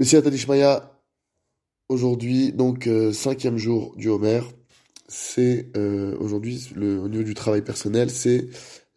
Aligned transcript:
Messie 0.00 0.20
Tadishmaya, 0.20 1.00
aujourd'hui, 1.88 2.52
donc 2.52 2.88
euh, 2.88 3.12
cinquième 3.12 3.58
jour 3.58 3.94
du 3.96 4.08
Homer, 4.08 4.40
c'est 5.06 5.70
euh, 5.76 6.16
aujourd'hui 6.18 6.68
au 6.76 7.08
niveau 7.08 7.22
du 7.22 7.34
travail 7.34 7.62
personnel, 7.62 8.10
c'est 8.10 8.48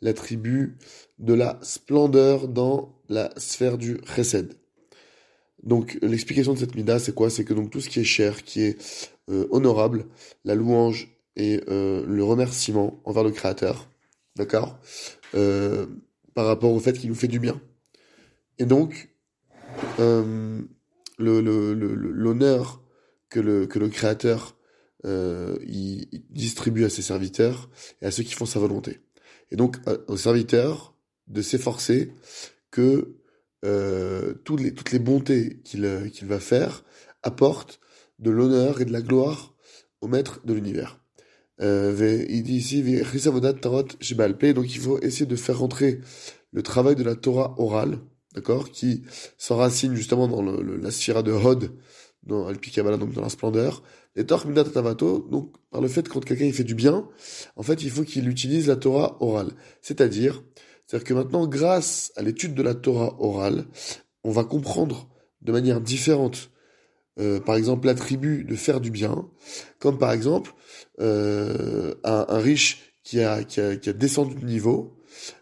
l'attribut 0.01 0.75
de 1.19 1.35
la 1.35 1.59
splendeur 1.61 2.47
dans 2.47 2.95
la 3.09 3.31
sphère 3.37 3.77
du 3.77 3.99
chesed. 4.07 4.55
Donc 5.61 5.99
l'explication 6.01 6.55
de 6.55 6.57
cette 6.57 6.73
mida, 6.73 6.97
c'est 6.97 7.13
quoi? 7.13 7.29
C'est 7.29 7.45
que 7.45 7.53
donc 7.53 7.69
tout 7.69 7.79
ce 7.79 7.89
qui 7.89 7.99
est 7.99 8.03
cher, 8.03 8.41
qui 8.43 8.63
est 8.63 9.11
euh, 9.29 9.47
honorable, 9.51 10.07
la 10.45 10.55
louange 10.55 11.15
et 11.35 11.61
le 11.67 12.23
remerciement 12.23 12.99
envers 13.05 13.23
le 13.23 13.29
Créateur, 13.29 13.87
d'accord? 14.35 14.79
Par 15.31 16.45
rapport 16.47 16.71
au 16.71 16.79
fait 16.79 16.93
qu'il 16.93 17.09
nous 17.09 17.15
fait 17.15 17.27
du 17.27 17.39
bien. 17.39 17.61
Et 18.57 18.65
donc, 18.65 19.09
l'honneur 21.17 22.83
que 23.29 23.39
le, 23.39 23.67
que 23.67 23.79
le 23.79 23.89
créateur 23.89 24.57
euh, 25.05 25.57
il, 25.67 26.07
distribue 26.29 26.85
à 26.85 26.89
ses 26.89 27.01
serviteurs 27.01 27.69
et 28.01 28.05
à 28.05 28.11
ceux 28.11 28.23
qui 28.23 28.33
font 28.33 28.45
sa 28.45 28.59
volonté. 28.59 28.99
Et 29.51 29.55
donc 29.55 29.77
aux 30.07 30.17
serviteurs 30.17 30.95
de 31.27 31.41
s'efforcer 31.41 32.13
que 32.71 33.15
euh, 33.65 34.33
toutes, 34.43 34.61
les, 34.61 34.73
toutes 34.73 34.91
les 34.91 34.99
bontés 34.99 35.59
qu'il 35.63 36.11
qu'il 36.13 36.27
va 36.27 36.39
faire 36.39 36.83
apportent 37.23 37.79
de 38.19 38.31
l'honneur 38.31 38.81
et 38.81 38.85
de 38.85 38.91
la 38.93 39.01
gloire 39.01 39.55
au 40.01 40.07
maître 40.07 40.41
de 40.45 40.53
l'univers. 40.53 40.99
Euh, 41.59 42.25
il 42.29 42.43
dit 42.43 42.57
ici, 42.57 42.83
donc 42.83 44.75
il 44.75 44.79
faut 44.79 44.99
essayer 44.99 45.25
de 45.25 45.35
faire 45.35 45.59
rentrer 45.59 46.01
le 46.51 46.61
travail 46.61 46.95
de 46.95 47.03
la 47.03 47.15
Torah 47.15 47.55
orale, 47.57 47.99
qui 48.71 49.03
s'enracine 49.37 49.95
justement 49.95 50.27
dans 50.27 50.41
la 50.41 50.91
sphira 50.91 51.23
de 51.23 51.31
Hod, 51.31 51.71
dans 52.23 52.47
Al 52.47 52.57
donc 52.99 53.13
dans 53.13 53.21
la 53.21 53.29
splendeur, 53.29 53.83
et 54.15 54.25
Tor 54.25 54.45
Tavato, 54.73 55.27
donc 55.29 55.53
par 55.69 55.79
le 55.79 55.87
fait 55.87 56.07
que 56.07 56.13
quand 56.13 56.25
quelqu'un 56.25 56.51
fait 56.51 56.63
du 56.63 56.75
bien, 56.75 57.07
en 57.55 57.63
fait 57.63 57.83
il 57.83 57.91
faut 57.91 58.03
qu'il 58.03 58.27
utilise 58.27 58.67
la 58.67 58.75
Torah 58.75 59.17
orale. 59.19 59.51
C'est-à-dire, 59.81 60.43
c'est-à-dire 60.85 61.07
que 61.07 61.13
maintenant, 61.13 61.47
grâce 61.47 62.11
à 62.15 62.23
l'étude 62.23 62.55
de 62.55 62.63
la 62.63 62.73
Torah 62.73 63.15
orale, 63.19 63.65
on 64.23 64.31
va 64.31 64.43
comprendre 64.43 65.07
de 65.41 65.51
manière 65.51 65.81
différente, 65.81 66.49
euh, 67.19 67.39
par 67.39 67.55
exemple, 67.55 67.87
l'attribut 67.87 68.43
de 68.43 68.55
faire 68.55 68.81
du 68.81 68.91
bien, 68.91 69.29
comme 69.79 69.97
par 69.97 70.11
exemple 70.11 70.53
euh, 70.99 71.93
un, 72.03 72.37
riche 72.39 72.93
qui, 73.03 73.21
a, 73.21 73.43
qui 73.43 73.59
a 73.61 73.93
descendu 73.93 74.35
de 74.35 74.45
niveau, 74.45 74.97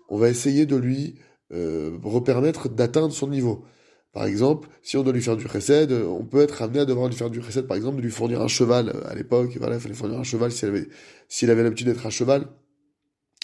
on 0.09 0.17
va 0.17 0.29
essayer 0.29 0.65
de 0.65 0.75
lui 0.75 1.15
euh, 1.53 1.97
repermettre 2.03 2.69
d'atteindre 2.69 3.13
son 3.13 3.27
niveau. 3.27 3.63
Par 4.13 4.25
exemple, 4.25 4.69
si 4.81 4.95
on 4.97 5.03
doit 5.03 5.13
lui 5.13 5.21
faire 5.21 5.35
du 5.35 5.47
chesed, 5.47 5.91
on 5.91 6.23
peut 6.23 6.41
être 6.41 6.61
amené 6.61 6.79
à 6.79 6.85
devoir 6.85 7.07
lui 7.09 7.15
faire 7.15 7.29
du 7.29 7.41
chesed, 7.41 7.67
par 7.67 7.75
exemple, 7.75 7.97
de 7.97 8.01
lui 8.01 8.11
fournir 8.11 8.41
un 8.41 8.47
cheval 8.47 8.89
euh, 8.89 9.09
à 9.09 9.15
l'époque. 9.15 9.57
Voilà, 9.57 9.75
il 9.75 9.81
fallait 9.81 9.93
fournir 9.93 10.19
un 10.19 10.23
cheval 10.23 10.51
s'il 10.51 10.69
avait, 10.69 10.87
s'il 11.27 11.51
avait 11.51 11.63
l'habitude 11.63 11.87
d'être 11.87 12.05
un 12.05 12.09
cheval. 12.09 12.47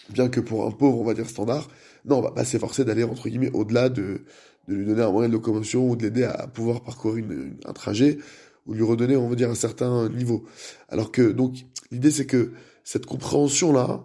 Bien 0.10 0.30
que 0.30 0.40
pour 0.40 0.66
un 0.66 0.72
pauvre, 0.72 1.00
on 1.00 1.04
va 1.04 1.14
dire 1.14 1.30
standard, 1.30 1.68
non, 2.06 2.18
on 2.18 2.22
va 2.22 2.32
pas 2.32 2.46
s'efforcer 2.46 2.86
d'aller, 2.86 3.04
entre 3.04 3.30
guillemets, 3.30 3.52
au-delà 3.54 3.90
de, 3.90 4.22
de 4.68 4.74
lui 4.74 4.86
donner 4.86 5.04
un 5.04 5.12
moyen 5.12 5.30
de 5.30 5.34
locomotion 5.34 5.88
ou 5.90 5.96
de 5.96 6.04
l'aider 6.04 6.24
à 6.24 6.48
pouvoir 6.48 6.82
parcourir 6.82 7.26
un 7.66 7.74
trajet 7.74 8.18
ou 8.66 8.74
lui 8.74 8.84
redonner, 8.84 9.16
on 9.16 9.28
va 9.28 9.36
dire, 9.36 9.50
un 9.50 9.56
certain 9.56 10.10
niveau. 10.10 10.46
Alors 10.90 11.12
que, 11.12 11.32
donc, 11.32 11.66
l'idée 11.92 12.12
c'est 12.12 12.26
que 12.26 12.52
cette 12.84 13.06
compréhension-là, 13.06 14.04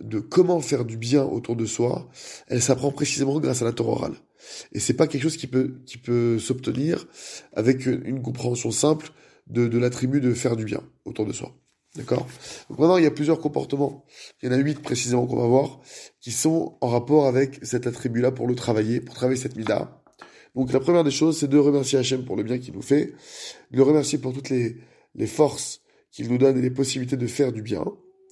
de 0.00 0.18
comment 0.18 0.60
faire 0.60 0.84
du 0.84 0.96
bien 0.96 1.24
autour 1.24 1.56
de 1.56 1.66
soi, 1.66 2.08
elle 2.48 2.62
s'apprend 2.62 2.90
précisément 2.90 3.38
grâce 3.40 3.62
à 3.62 3.64
la 3.64 3.72
Torah 3.72 3.92
orale. 3.92 4.14
Et 4.72 4.80
c'est 4.80 4.94
pas 4.94 5.06
quelque 5.06 5.22
chose 5.22 5.36
qui 5.36 5.46
peut, 5.46 5.76
qui 5.86 5.98
peut 5.98 6.38
s'obtenir 6.38 7.06
avec 7.54 7.86
une 7.86 8.22
compréhension 8.22 8.70
simple 8.70 9.10
de, 9.46 9.68
de 9.68 9.78
l'attribut 9.78 10.20
de 10.20 10.34
faire 10.34 10.56
du 10.56 10.64
bien 10.64 10.82
autour 11.04 11.26
de 11.26 11.32
soi. 11.32 11.54
D'accord? 11.96 12.26
Donc 12.68 12.78
maintenant, 12.78 12.96
il 12.96 13.04
y 13.04 13.06
a 13.06 13.10
plusieurs 13.10 13.38
comportements. 13.38 14.04
Il 14.42 14.46
y 14.46 14.52
en 14.52 14.52
a 14.52 14.58
huit 14.58 14.80
précisément 14.80 15.26
qu'on 15.26 15.36
va 15.36 15.46
voir, 15.46 15.80
qui 16.20 16.32
sont 16.32 16.76
en 16.80 16.88
rapport 16.88 17.26
avec 17.26 17.60
cet 17.62 17.86
attribut-là 17.86 18.32
pour 18.32 18.48
le 18.48 18.54
travailler, 18.54 19.00
pour 19.00 19.14
travailler 19.14 19.40
cette 19.40 19.56
mida. 19.56 20.02
Donc 20.56 20.72
la 20.72 20.80
première 20.80 21.04
des 21.04 21.10
choses, 21.10 21.38
c'est 21.38 21.48
de 21.48 21.58
remercier 21.58 21.98
Hachem 21.98 22.24
pour 22.24 22.36
le 22.36 22.42
bien 22.42 22.58
qu'il 22.58 22.74
nous 22.74 22.82
fait, 22.82 23.14
de 23.70 23.76
le 23.76 23.82
remercier 23.82 24.18
pour 24.18 24.32
toutes 24.32 24.50
les, 24.50 24.76
les 25.14 25.26
forces 25.26 25.82
qu'il 26.10 26.28
nous 26.28 26.38
donne 26.38 26.58
et 26.58 26.62
les 26.62 26.70
possibilités 26.70 27.16
de 27.16 27.26
faire 27.26 27.52
du 27.52 27.62
bien. 27.62 27.84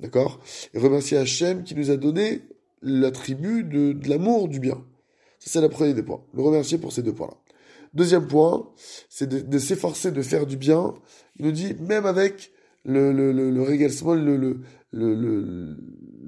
D'accord? 0.02 0.40
Et 0.74 0.78
remercier 0.78 1.16
Hachem 1.16 1.62
qui 1.62 1.76
nous 1.76 1.90
a 1.90 1.96
donné 1.96 2.42
l'attribut 2.82 3.62
de, 3.62 3.92
de 3.92 4.08
l'amour 4.08 4.48
du 4.48 4.58
bien. 4.58 4.84
Ça, 5.38 5.50
c'est 5.52 5.60
la 5.60 5.68
première 5.68 5.94
des 5.94 6.02
points. 6.02 6.22
Le 6.34 6.42
remercier 6.42 6.76
pour 6.76 6.92
ces 6.92 7.02
deux 7.02 7.14
points-là. 7.14 7.36
Deuxième 7.94 8.26
point, 8.26 8.68
c'est 9.08 9.28
de, 9.28 9.58
s'efforcer 9.58 10.10
de 10.10 10.22
faire 10.22 10.46
du 10.46 10.56
bien. 10.56 10.94
Il 11.38 11.46
nous 11.46 11.52
dit, 11.52 11.74
même 11.74 12.04
avec 12.04 12.50
le, 12.84 13.12
le, 13.12 13.32
le, 13.32 13.50
le 13.50 13.64
le, 13.64 14.64
le, 14.92 15.14
le, 15.14 15.76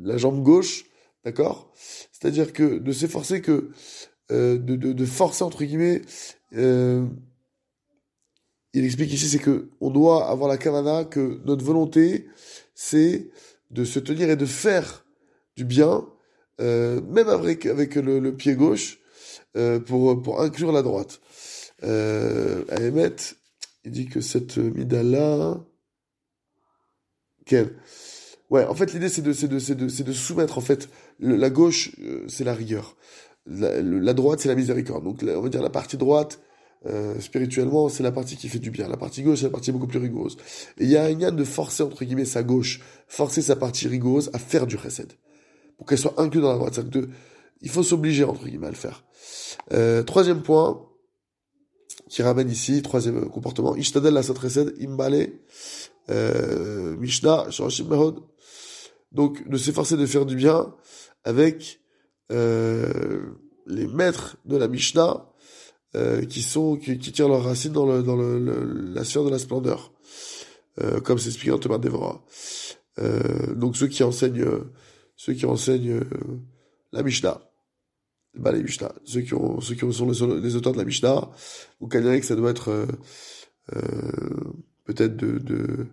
la 0.03 0.17
jambe 0.17 0.43
gauche, 0.43 0.85
d'accord? 1.25 1.73
C'est-à-dire 2.13 2.53
que 2.53 2.79
de 2.79 2.93
s'efforcer 2.93 3.41
que, 3.41 3.71
euh, 4.31 4.57
de, 4.59 4.77
de, 4.77 4.93
de, 4.93 5.05
forcer, 5.05 5.43
entre 5.43 5.65
guillemets, 5.65 6.03
euh, 6.55 7.07
il 8.73 8.85
explique 8.85 9.13
ici, 9.13 9.29
c'est 9.29 9.39
que 9.39 9.71
on 9.81 9.91
doit 9.91 10.29
avoir 10.29 10.49
la 10.49 10.59
kavana, 10.59 11.05
que 11.05 11.41
notre 11.45 11.65
volonté, 11.65 12.27
c'est 12.75 13.31
de 13.71 13.85
se 13.85 13.99
tenir 13.99 14.31
et 14.31 14.37
de 14.37 14.47
faire 14.47 15.05
du 15.57 15.65
bien, 15.65 16.07
euh, 16.61 17.01
même 17.03 17.29
avec, 17.29 17.67
avec 17.67 17.97
le, 17.97 18.37
pied 18.37 18.55
gauche, 18.55 18.99
euh, 19.57 19.81
pour, 19.81 20.23
pour 20.23 20.41
inclure 20.41 20.73
la 20.73 20.83
droite. 20.83 21.21
Euh, 21.83 22.65
à 22.71 22.81
il 23.85 23.91
dit 23.91 24.07
que 24.07 24.21
cette 24.21 24.57
mida-là... 24.57 25.61
Quelle? 27.45 27.77
Ouais, 28.51 28.65
en 28.65 28.75
fait, 28.75 28.93
l'idée, 28.93 29.09
c'est 29.09 29.23
de, 29.23 29.33
c'est 29.33 29.49
de, 29.49 29.59
c'est 29.59 29.75
de, 29.75 29.89
c'est 29.89 30.05
de 30.05 30.13
soumettre, 30.13 30.57
en 30.57 30.63
fait, 30.63 30.89
la 31.19 31.51
gauche, 31.51 31.91
euh, 32.01 32.25
c'est 32.29 32.45
la 32.45 32.55
rigueur. 32.55 32.97
La, 33.47 33.83
la 33.83 34.15
droite, 34.15 34.41
c'est 34.41 34.49
la 34.49 34.55
miséricorde. 34.55 35.05
Donc, 35.05 35.23
on 35.23 35.41
va 35.41 35.49
dire 35.49 35.63
la 35.63 35.71
partie 35.71 35.99
droite, 35.99 36.41
euh, 36.87 37.19
spirituellement, 37.21 37.89
c'est 37.89 38.03
la 38.03 38.13
partie 38.13 38.37
qui 38.37 38.49
fait 38.49 38.59
du 38.59 38.71
bien. 38.71 38.89
La 38.89 38.97
partie 38.97 39.23
gauche, 39.23 39.41
c'est 39.41 39.47
la 39.47 39.51
partie 39.51 39.73
beaucoup 39.73 39.87
plus 39.87 39.99
rigoureuse. 39.99 40.37
Et 40.79 40.85
il 40.85 40.91
y 40.91 40.97
a 40.97 41.05
un 41.05 41.15
lien 41.15 41.33
de 41.33 41.45
forcer, 41.45 41.83
entre 41.83 42.05
guillemets, 42.05 42.25
sa 42.25 42.43
gauche, 42.43 42.81
forcer 43.09 43.43
sa 43.43 43.57
partie 43.57 43.89
rigoureuse 43.89 44.31
à 44.33 44.39
faire 44.39 44.67
du 44.67 44.77
recède. 44.77 45.13
Pour 45.79 45.87
qu'elle 45.87 45.99
soit 45.99 46.15
inclue 46.19 46.41
dans 46.41 46.53
la 46.53 46.59
droite. 46.59 46.79
De, 46.81 47.09
il 47.63 47.71
faut 47.71 47.83
s'obliger, 47.83 48.25
entre 48.25 48.45
guillemets, 48.45 48.67
à 48.67 48.71
le 48.71 48.77
faire. 48.77 49.05
Euh, 49.73 50.03
troisième 50.03 50.43
point, 50.43 50.87
qui 52.09 52.23
ramène 52.23 52.51
ici, 52.51 52.83
troisième 52.83 53.29
comportement, 53.31 53.75
Ishtadel 53.75 54.15
la 54.15 54.21
recède, 54.21 54.75
imbale, 54.81 55.29
euh, 56.11 56.97
Mishnah, 56.97 57.51
Shorashim. 57.51 57.89
Donc, 59.13 59.49
de 59.49 59.57
s'efforcer 59.57 59.97
de 59.97 60.07
faire 60.07 60.27
du 60.27 60.37
bien 60.37 60.75
avec, 61.25 61.81
euh, 62.31 63.23
les 63.67 63.87
maîtres 63.87 64.37
de 64.45 64.57
la 64.57 64.69
Mishnah, 64.69 65.31
euh, 65.97 66.25
qui 66.25 66.43
sont 66.43 66.77
qui, 66.77 66.99
qui, 66.99 67.13
tirent 67.13 67.29
leurs 67.29 67.45
racines 67.45 67.73
dans, 67.73 67.87
le, 67.87 68.03
dans 68.03 68.17
le, 68.17 68.39
la 68.93 69.05
sphère 69.05 69.25
de 69.25 69.31
la 69.31 69.39
splendeur, 69.39 69.93
euh, 70.81 71.01
comme 71.01 71.19
c'est 71.19 71.29
expliqué 71.29 71.53
en 71.53 71.59
Thomas 71.59 71.79
Devora. 71.79 72.25
Euh, 72.99 73.55
donc 73.55 73.77
ceux 73.77 73.89
qui 73.89 74.03
enseignent 74.03 74.47
ceux 75.17 75.35
qui 75.35 75.47
enseignent 75.47 76.01
la 76.93 77.03
Mishnah, 77.03 77.41
bah 78.35 78.53
les 78.53 78.63
Mishnah, 78.63 78.93
ceux 79.05 79.21
qui 79.21 79.35
ont 79.35 79.61
ceux 79.61 79.75
qui 79.75 79.93
sont 79.93 80.09
les, 80.09 80.57
auteurs 80.57 80.73
de 80.73 80.79
la 80.79 80.85
Mishnah, 80.85 81.31
ou 81.81 81.89
qu'elle 81.89 82.03
dirait 82.03 82.21
que 82.21 82.27
ça 82.27 82.37
doit 82.37 82.51
être 82.51 82.87
peut-être 84.85 85.17
de, 85.17 85.39
de 85.39 85.87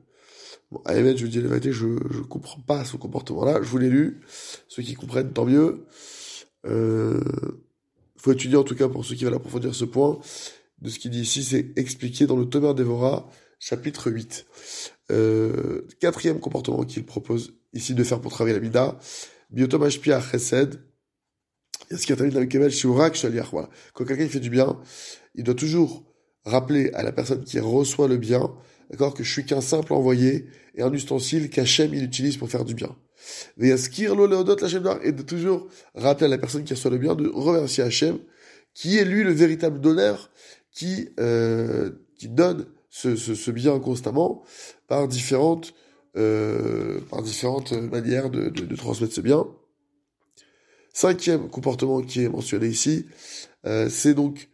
Bon, 0.72 0.82
à 0.86 0.96
je 0.96 1.26
vous 1.26 1.28
dis 1.28 1.42
la 1.42 1.50
vérité, 1.50 1.74
je, 1.74 1.86
je 2.10 2.22
comprends 2.22 2.62
pas 2.62 2.86
ce 2.86 2.96
comportement-là. 2.96 3.62
Je 3.62 3.68
vous 3.68 3.78
l'ai 3.78 3.90
lu. 3.90 4.22
Ceux 4.70 4.82
qui 4.82 4.94
comprennent, 4.94 5.34
tant 5.34 5.46
mieux. 5.46 5.86
Euh, 6.66 7.20
faut 8.22 8.32
étudier 8.32 8.58
en 8.58 8.64
tout 8.64 8.76
cas 8.76 8.88
pour 8.88 9.04
ceux 9.04 9.16
qui 9.16 9.26
veulent 9.26 9.34
approfondir 9.34 9.74
ce 9.74 9.86
point. 9.86 10.20
De 10.80 10.90
ce 10.90 11.00
qu'il 11.00 11.12
dit 11.12 11.22
ici, 11.22 11.44
c'est 11.44 11.74
expliqué 11.76 12.26
dans 12.26 12.36
le 12.36 12.46
Tomer 12.46 12.74
Devora, 12.74 13.30
chapitre 13.60 14.12
8. 14.12 14.46
Euh, 15.12 15.82
quatrième 16.00 16.40
comportement 16.40 16.84
qu'il 16.84 17.06
propose 17.06 17.54
ici 17.74 17.94
de 17.94 18.04
faire 18.04 18.22
pour 18.22 18.32
travailler 18.32 18.56
la 18.56 18.62
Mida. 18.62 19.00
Biotom 19.50 19.84
Ashpia 19.84 20.22
Chesed. 20.22 20.82
Il. 21.90 21.98
Voilà. 23.52 23.70
Quand 23.94 24.06
quelqu'un 24.06 24.28
fait 24.30 24.40
du 24.40 24.50
bien, 24.50 24.80
il 25.36 25.44
doit 25.44 25.56
toujours 25.56 26.06
rappeler 26.46 26.92
à 26.94 27.04
la 27.04 27.12
personne 27.12 27.44
qui 27.44 27.60
reçoit 27.60 28.08
le 28.08 28.18
bien, 28.18 28.54
d'accord, 28.90 29.14
que 29.14 29.24
je 29.24 29.32
suis 29.32 29.46
qu'un 29.46 29.62
simple 29.62 29.94
envoyé 29.94 30.46
et 30.76 30.82
un 30.82 30.94
ustensile 30.94 31.50
qu'Hachem 31.50 31.94
il 31.94 32.04
utilise 32.04 32.38
pour 32.38 32.50
faire 32.50 32.66
du 32.66 32.74
bien 32.74 32.96
et 33.58 33.72
de 35.12 35.22
toujours 35.22 35.68
rappeler 35.96 36.26
à 36.26 36.30
la 36.30 36.38
personne 36.38 36.64
qui 36.64 36.74
reçoit 36.74 36.92
le 36.92 36.98
bien 36.98 37.16
de 37.16 37.28
remercier 37.28 37.84
Hachem, 37.84 38.20
qui 38.74 38.98
est 38.98 39.06
lui 39.06 39.24
le 39.24 39.32
véritable 39.32 39.80
donneur, 39.80 40.32
qui, 40.72 41.10
euh, 41.20 41.92
qui 42.18 42.30
donne 42.30 42.68
ce, 42.90 43.16
ce, 43.16 43.52
bien 43.52 43.80
constamment 43.80 44.44
par 44.88 45.08
différentes, 45.08 45.74
euh, 46.18 47.00
par 47.10 47.22
différentes 47.22 47.72
manières 47.72 48.30
de, 48.30 48.50
de, 48.50 48.76
transmettre 48.76 49.14
ce 49.14 49.22
bien. 49.22 49.46
Cinquième 50.94 51.50
comportement 51.50 52.02
qui 52.02 52.24
est 52.24 52.30
mentionné 52.30 52.68
ici, 52.68 53.06
euh, 53.66 53.90
c'est 53.90 54.14
donc 54.14 54.50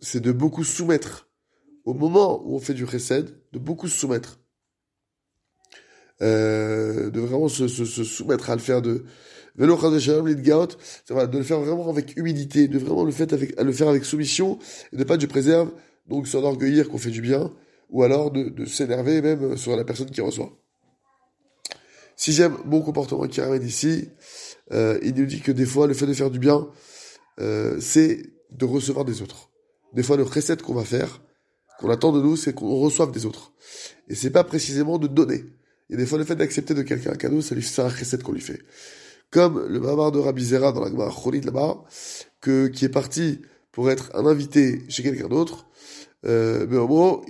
c'est 0.00 0.20
de 0.20 0.32
beaucoup 0.32 0.64
soumettre. 0.64 1.28
Au 1.86 1.94
moment 1.94 2.42
où 2.44 2.54
on 2.54 2.60
fait 2.60 2.74
du 2.74 2.86
chesed, 2.86 3.34
de 3.52 3.58
beaucoup 3.58 3.88
soumettre. 3.88 4.38
Euh, 6.20 7.10
de 7.10 7.20
vraiment 7.20 7.48
se, 7.48 7.68
se, 7.68 7.84
se, 7.84 8.02
soumettre 8.02 8.50
à 8.50 8.56
le 8.56 8.60
faire 8.60 8.82
de 8.82 9.04
de 9.56 9.64
le 9.66 11.42
faire 11.42 11.60
vraiment 11.60 11.88
avec 11.90 12.16
humilité, 12.16 12.68
de 12.68 12.78
vraiment 12.78 13.04
le, 13.04 13.10
faire 13.10 13.26
avec, 13.32 13.58
à 13.58 13.64
le 13.64 13.72
faire 13.72 13.88
avec 13.88 14.04
soumission, 14.04 14.58
et 14.92 14.96
de 14.96 15.04
pas 15.04 15.16
du 15.16 15.26
préserve, 15.26 15.70
donc 16.08 16.28
s'enorgueillir 16.28 16.88
qu'on 16.88 16.98
fait 16.98 17.10
du 17.10 17.20
bien, 17.20 17.52
ou 17.90 18.04
alors 18.04 18.30
de, 18.30 18.48
de 18.48 18.64
s'énerver 18.66 19.20
même 19.20 19.56
sur 19.56 19.76
la 19.76 19.84
personne 19.84 20.10
qui 20.10 20.20
reçoit. 20.20 20.52
Sixième 22.16 22.56
bon 22.64 22.82
comportement 22.82 23.28
qui 23.28 23.40
ramène 23.40 23.64
ici, 23.64 24.08
euh, 24.72 24.98
il 25.02 25.14
nous 25.14 25.26
dit 25.26 25.40
que 25.40 25.52
des 25.52 25.66
fois 25.66 25.86
le 25.86 25.94
fait 25.94 26.06
de 26.06 26.12
faire 26.12 26.30
du 26.30 26.40
bien, 26.40 26.68
euh, 27.40 27.78
c'est 27.80 28.22
de 28.50 28.64
recevoir 28.64 29.04
des 29.04 29.22
autres. 29.22 29.50
Des 29.92 30.02
fois 30.02 30.16
le 30.16 30.24
recette 30.24 30.62
qu'on 30.62 30.74
va 30.74 30.84
faire, 30.84 31.22
qu'on 31.78 31.90
attend 31.90 32.10
de 32.10 32.20
nous, 32.20 32.36
c'est 32.36 32.52
qu'on 32.52 32.80
reçoive 32.80 33.12
des 33.12 33.24
autres. 33.24 33.52
Et 34.08 34.16
c'est 34.16 34.30
pas 34.30 34.42
précisément 34.42 34.98
de 34.98 35.06
donner. 35.06 35.44
Et 35.90 35.96
des 35.96 36.06
fois, 36.06 36.18
le 36.18 36.24
fait 36.24 36.36
d'accepter 36.36 36.74
de 36.74 36.82
quelqu'un 36.82 37.12
un 37.12 37.16
cadeau, 37.16 37.40
ça 37.40 37.54
lui 37.54 37.62
fait 37.62 37.82
un 37.82 37.88
recette 37.88 38.22
qu'on 38.22 38.32
lui 38.32 38.40
fait. 38.40 38.60
Comme 39.30 39.66
le 39.66 39.80
Mamar 39.80 40.12
de 40.12 40.18
Rabbi 40.18 40.44
Zera 40.44 40.72
dans 40.72 40.80
la 40.80 40.90
Gemara 40.90 41.10
Cholid 41.10 41.44
là-bas, 41.44 41.84
que, 42.40 42.66
qui 42.68 42.84
est 42.84 42.90
parti 42.90 43.40
pour 43.72 43.90
être 43.90 44.10
un 44.14 44.26
invité 44.26 44.82
chez 44.88 45.02
quelqu'un 45.02 45.28
d'autre, 45.28 45.66
euh, 46.26 46.66
mais 46.68 46.76
au 46.76 46.88
moins, 46.88 47.20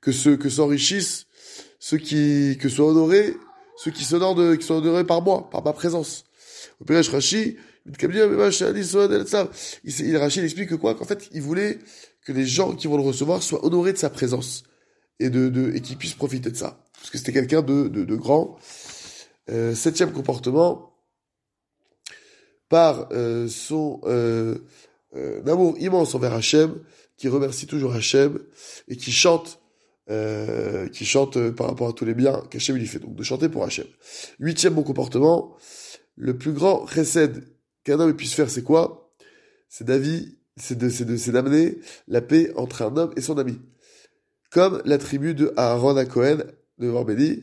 que 0.00 0.12
ceux, 0.12 0.36
que 0.36 0.48
s'enrichissent, 0.48 1.26
ceux 1.78 1.98
qui, 1.98 2.56
que 2.60 2.68
soient 2.68 2.86
honorés, 2.86 3.34
ceux 3.76 3.90
qui 3.90 4.04
s'honorent 4.04 4.34
de, 4.34 4.54
qui 4.54 4.66
sont 4.66 4.74
honorés 4.74 5.04
par 5.04 5.22
moi, 5.22 5.48
par 5.50 5.64
ma 5.64 5.72
présence. 5.72 6.24
Au 6.80 6.84
Pérèche 6.84 7.08
Rashi, 7.08 7.56
il, 7.86 7.94
il 9.84 10.44
explique 10.44 10.68
que 10.68 10.74
quoi? 10.74 10.94
Qu'en 10.94 11.04
fait, 11.04 11.28
il 11.32 11.42
voulait 11.42 11.78
que 12.24 12.32
les 12.32 12.44
gens 12.44 12.74
qui 12.74 12.86
vont 12.86 12.96
le 12.96 13.02
recevoir 13.02 13.42
soient 13.42 13.64
honorés 13.64 13.92
de 13.92 13.98
sa 13.98 14.10
présence 14.10 14.64
et 15.20 15.30
de, 15.30 15.48
de 15.48 15.72
et 15.74 15.80
qu'il 15.80 15.96
puisse 15.96 16.14
profiter 16.14 16.50
de 16.50 16.56
ça. 16.56 16.80
Parce 16.94 17.10
que 17.10 17.18
c'était 17.18 17.32
quelqu'un 17.32 17.62
de, 17.62 17.88
de, 17.88 18.04
de, 18.04 18.16
grand. 18.16 18.58
Euh, 19.50 19.74
septième 19.74 20.12
comportement, 20.12 20.92
par 22.68 23.08
euh, 23.12 23.48
son 23.48 24.00
euh, 24.04 24.58
euh, 25.16 25.42
amour 25.46 25.76
immense 25.78 26.14
envers 26.14 26.34
Hachem, 26.34 26.74
qui 27.16 27.28
remercie 27.28 27.66
toujours 27.66 27.94
Hachem 27.94 28.38
et 28.88 28.96
qui 28.96 29.10
chante, 29.10 29.60
euh, 30.10 30.88
qui 30.88 31.04
chante 31.04 31.50
par 31.50 31.68
rapport 31.68 31.88
à 31.88 31.92
tous 31.92 32.04
les 32.04 32.14
biens 32.14 32.42
qu'Hachem 32.50 32.76
lui 32.76 32.86
fait. 32.86 32.98
Donc 32.98 33.14
de 33.14 33.22
chanter 33.22 33.48
pour 33.48 33.64
Hachem. 33.64 33.86
Huitième 34.38 34.74
bon 34.74 34.82
comportement, 34.82 35.56
le 36.16 36.36
plus 36.36 36.52
grand 36.52 36.80
recède 36.84 37.44
qu'un 37.84 37.98
homme 38.00 38.14
puisse 38.14 38.34
faire, 38.34 38.50
c'est 38.50 38.62
quoi? 38.62 39.14
C'est 39.68 39.84
d'avis, 39.84 40.36
c'est 40.56 40.76
d'amener 40.76 41.78
la 42.06 42.20
paix 42.20 42.52
entre 42.56 42.82
un 42.82 42.96
homme 42.96 43.12
et 43.16 43.20
son 43.20 43.38
ami 43.38 43.58
comme 44.50 44.82
la 44.84 44.98
tribu 44.98 45.34
de 45.34 45.52
Aaron 45.56 45.96
à 45.96 46.04
Cohen, 46.04 46.38
de 46.78 46.86
Vorbédi, 46.86 47.42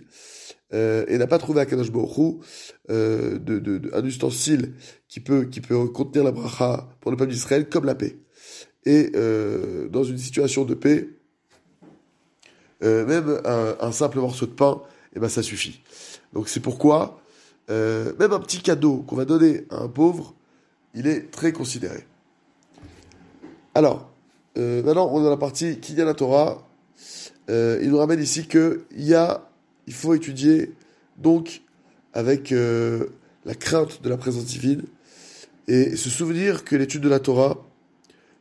euh, 0.74 1.06
et 1.08 1.18
n'a 1.18 1.28
pas 1.28 1.38
trouvé 1.38 1.62
à 1.62 1.66
Kadosh 1.66 1.92
Baruch 1.92 2.42
euh, 2.90 3.38
de, 3.38 3.60
de, 3.60 3.92
un 3.94 4.04
ustensile 4.04 4.74
qui 5.08 5.20
peut, 5.20 5.46
qui 5.46 5.62
peut 5.62 5.88
contenir 5.88 6.24
la 6.24 6.32
bracha 6.32 6.90
pour 7.02 7.12
le 7.12 7.18
peuple 7.18 7.32
d'Israël 7.32 7.70
comme 7.70 7.86
la 7.86 7.96
paix. 7.96 8.18
Et 8.86 9.12
euh, 9.16 9.88
dans 9.90 10.04
une 10.04 10.18
situation 10.18 10.66
de 10.66 10.74
paix, 10.74 11.10
euh, 12.84 13.06
même 13.06 13.42
un, 13.46 13.92
simple 13.92 14.20
morceau 14.20 14.46
de 14.46 14.52
pain, 14.52 14.82
et 14.84 15.18
eh 15.18 15.20
ben 15.20 15.30
ça 15.30 15.42
suffit. 15.42 15.82
Donc 16.34 16.50
c'est 16.50 16.60
pourquoi 16.60 17.22
euh, 17.70 18.14
même 18.20 18.34
un 18.34 18.40
petit 18.40 18.60
cadeau 18.60 18.98
qu'on 19.08 19.16
va 19.16 19.26
donner 19.26 19.66
à 19.70 19.78
un 19.78 19.88
pauvre, 19.88 20.36
il 20.94 21.08
est 21.08 21.32
très 21.32 21.52
considéré. 21.52 22.06
Alors, 23.74 24.12
euh, 24.58 24.84
maintenant 24.84 25.10
on 25.12 25.22
est 25.22 25.24
dans 25.24 25.30
la 25.30 25.38
partie 25.38 25.80
Kinyan 25.80 26.14
Torah, 26.14 26.68
euh, 27.50 27.80
il 27.82 27.90
nous 27.90 27.98
ramène 27.98 28.22
ici 28.22 28.48
que 28.48 28.86
y 28.96 29.14
a, 29.14 29.50
il 29.88 29.94
faut 29.94 30.14
étudier 30.14 30.74
donc 31.18 31.62
avec 32.14 32.52
euh, 32.52 33.08
la 33.46 33.56
crainte 33.56 34.02
de 34.02 34.10
la 34.10 34.18
présence 34.18 34.46
divine 34.46 34.84
et 35.68 35.96
se 35.96 36.10
souvenir 36.10 36.64
que 36.64 36.76
l'étude 36.76 37.02
de 37.02 37.10
la 37.10 37.20
Torah, 37.20 37.66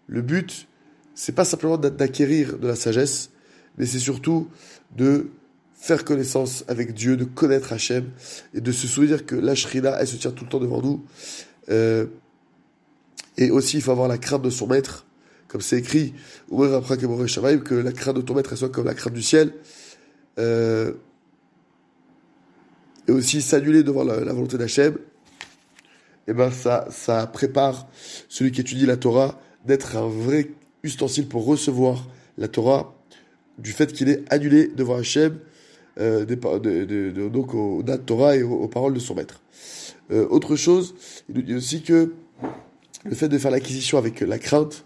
le 0.06 0.22
but, 0.22 0.68
c'est 1.14 1.34
pas 1.34 1.44
simplement 1.44 1.78
d'acquérir 1.78 2.58
de 2.58 2.66
la 2.66 2.76
sagesse, 2.76 3.30
mais 3.78 3.86
c'est 3.86 3.98
surtout 3.98 4.48
de 4.96 5.30
faire 5.74 6.04
connaissance 6.04 6.64
avec 6.68 6.94
Dieu, 6.94 7.16
de 7.16 7.24
connaître 7.24 7.72
Hachem 7.72 8.10
et 8.54 8.60
de 8.60 8.72
se 8.72 8.86
souvenir 8.86 9.26
que 9.26 9.34
la 9.34 9.54
Shrina, 9.54 9.96
elle 10.00 10.06
se 10.06 10.16
tient 10.16 10.30
tout 10.30 10.44
le 10.44 10.50
temps 10.50 10.60
devant 10.60 10.80
nous. 10.80 11.04
Euh, 11.68 12.06
et 13.36 13.50
aussi, 13.50 13.78
il 13.78 13.82
faut 13.82 13.90
avoir 13.90 14.08
la 14.08 14.18
crainte 14.18 14.42
de 14.42 14.50
son 14.50 14.66
maître 14.66 15.06
comme 15.54 15.60
c'est 15.60 15.78
écrit, 15.78 16.12
que 16.50 17.74
la 17.76 17.92
crainte 17.92 18.16
de 18.16 18.22
ton 18.22 18.34
maître 18.34 18.56
soit 18.56 18.70
comme 18.70 18.86
la 18.86 18.94
crainte 18.94 19.12
du 19.12 19.22
ciel, 19.22 19.52
euh, 20.40 20.94
et 23.06 23.12
aussi 23.12 23.40
s'annuler 23.40 23.84
devant 23.84 24.02
la, 24.02 24.32
volonté 24.32 24.58
d'Hachem, 24.58 24.94
et 24.94 24.98
eh 26.26 26.32
ben 26.32 26.50
ça, 26.50 26.88
ça 26.90 27.28
prépare 27.28 27.86
celui 28.28 28.50
qui 28.50 28.62
étudie 28.62 28.84
la 28.84 28.96
Torah 28.96 29.38
d'être 29.64 29.96
un 29.96 30.08
vrai 30.08 30.50
ustensile 30.82 31.28
pour 31.28 31.44
recevoir 31.44 32.04
la 32.36 32.48
Torah, 32.48 32.92
du 33.56 33.70
fait 33.70 33.92
qu'il 33.92 34.08
est 34.08 34.24
annulé 34.32 34.66
devant 34.66 34.96
Hachem, 34.96 35.38
euh, 36.00 36.24
de, 36.24 36.34
de, 36.34 37.12
de, 37.12 37.28
donc 37.28 37.52
Torah 38.06 38.34
et 38.34 38.42
aux, 38.42 38.66
paroles 38.66 38.94
de 38.94 38.98
son 38.98 39.14
maître. 39.14 39.40
Euh, 40.10 40.26
autre 40.30 40.56
chose, 40.56 40.96
il 41.28 41.36
nous 41.36 41.42
dit 41.42 41.54
aussi 41.54 41.82
que 41.82 42.12
le 43.04 43.14
fait 43.14 43.28
de 43.28 43.38
faire 43.38 43.52
l'acquisition 43.52 43.98
avec 43.98 44.18
la 44.18 44.40
crainte, 44.40 44.84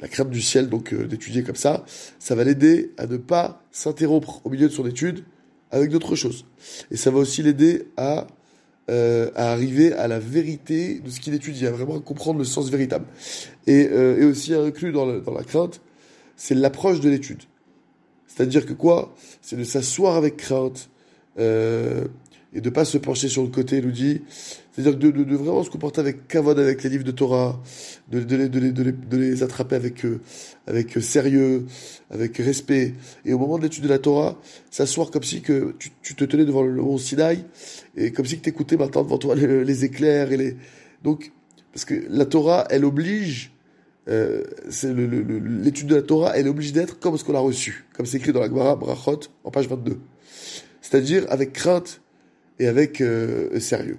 la 0.00 0.08
crainte 0.08 0.30
du 0.30 0.40
ciel, 0.40 0.68
donc 0.68 0.92
euh, 0.92 1.06
d'étudier 1.06 1.42
comme 1.42 1.56
ça, 1.56 1.84
ça 2.18 2.34
va 2.34 2.44
l'aider 2.44 2.92
à 2.98 3.06
ne 3.06 3.16
pas 3.16 3.62
s'interrompre 3.70 4.40
au 4.44 4.50
milieu 4.50 4.68
de 4.68 4.72
son 4.72 4.86
étude 4.86 5.24
avec 5.70 5.90
d'autres 5.90 6.14
choses. 6.14 6.46
Et 6.90 6.96
ça 6.96 7.10
va 7.10 7.18
aussi 7.18 7.42
l'aider 7.42 7.88
à, 7.96 8.26
euh, 8.90 9.30
à 9.34 9.52
arriver 9.52 9.92
à 9.92 10.08
la 10.08 10.18
vérité 10.18 11.00
de 11.00 11.10
ce 11.10 11.20
qu'il 11.20 11.34
étudie, 11.34 11.66
à 11.66 11.70
vraiment 11.70 12.00
comprendre 12.00 12.38
le 12.38 12.44
sens 12.44 12.70
véritable. 12.70 13.06
Et, 13.66 13.88
euh, 13.90 14.30
aussi 14.30 14.54
inclus 14.54 14.92
dans, 14.92 15.06
la 15.06 15.44
crainte, 15.44 15.80
c'est 16.36 16.54
l'approche 16.54 17.00
de 17.00 17.10
l'étude. 17.10 17.42
C'est-à-dire 18.26 18.66
que 18.66 18.72
quoi? 18.72 19.14
C'est 19.42 19.56
de 19.56 19.64
s'asseoir 19.64 20.16
avec 20.16 20.36
crainte, 20.36 20.90
et 21.38 22.60
de 22.60 22.70
pas 22.70 22.84
se 22.84 22.98
pencher 22.98 23.28
sur 23.28 23.42
le 23.42 23.48
côté, 23.48 23.80
nous 23.80 23.92
dit, 23.92 24.22
c'est-à-dire 24.78 24.96
de, 24.96 25.24
de, 25.24 25.34
vraiment 25.34 25.64
se 25.64 25.70
comporter 25.70 26.00
avec 26.00 26.28
kavod 26.28 26.56
avec 26.56 26.84
les 26.84 26.90
livres 26.90 27.02
de 27.02 27.10
Torah, 27.10 27.60
de, 28.12 29.16
les, 29.16 29.42
attraper 29.42 29.74
avec, 29.74 30.04
euh, 30.04 30.20
avec 30.68 30.92
sérieux, 31.02 31.66
avec 32.10 32.36
respect, 32.36 32.94
et 33.24 33.32
au 33.32 33.38
moment 33.38 33.58
de 33.58 33.64
l'étude 33.64 33.82
de 33.82 33.88
la 33.88 33.98
Torah, 33.98 34.38
s'asseoir 34.70 35.10
comme 35.10 35.24
si 35.24 35.42
que 35.42 35.74
tu, 35.78 36.14
te 36.14 36.24
tenais 36.24 36.44
devant 36.44 36.62
le 36.62 36.80
mont 36.80 36.96
Sinaï, 36.96 37.44
et 37.96 38.12
comme 38.12 38.24
si 38.24 38.38
que 38.38 38.44
t'écoutais 38.44 38.76
maintenant 38.76 39.02
devant 39.02 39.18
toi 39.18 39.34
les, 39.34 39.84
éclairs 39.84 40.30
et 40.30 40.36
les... 40.36 40.56
Donc, 41.02 41.32
parce 41.72 41.84
que 41.84 41.94
la 42.08 42.24
Torah, 42.24 42.64
elle 42.70 42.84
oblige, 42.84 43.50
euh, 44.08 44.44
l'étude 44.84 45.88
de 45.88 45.96
la 45.96 46.02
Torah, 46.02 46.38
elle 46.38 46.46
oblige 46.46 46.72
d'être 46.72 47.00
comme 47.00 47.18
ce 47.18 47.24
qu'on 47.24 47.34
a 47.34 47.40
reçu, 47.40 47.84
comme 47.94 48.06
c'est 48.06 48.18
écrit 48.18 48.32
dans 48.32 48.40
la 48.40 48.46
Gemara 48.46 48.76
Brachot, 48.76 49.22
en 49.42 49.50
page 49.50 49.68
22. 49.68 49.98
C'est-à-dire 50.82 51.26
avec 51.30 51.52
crainte, 51.52 52.00
et 52.58 52.66
avec 52.66 53.00
euh, 53.00 53.58
sérieux. 53.60 53.98